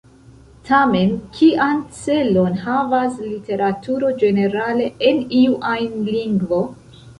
Tamen, 0.69 1.11
kian 1.35 1.83
celon 1.97 2.57
havas 2.63 3.21
literaturo 3.27 4.11
ĝenerale, 4.25 4.91
en 5.13 5.23
iu 5.45 5.63
ajn 5.77 5.97
lingvo? 6.11 6.65